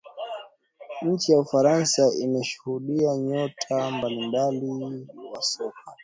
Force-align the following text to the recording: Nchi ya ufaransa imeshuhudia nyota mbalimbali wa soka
Nchi 1.01 1.31
ya 1.31 1.39
ufaransa 1.39 2.11
imeshuhudia 2.21 3.17
nyota 3.17 3.91
mbalimbali 3.91 4.67
wa 5.33 5.41
soka 5.41 5.85